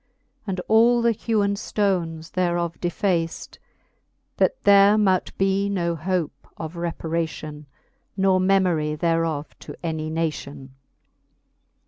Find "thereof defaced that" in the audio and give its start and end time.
2.31-4.55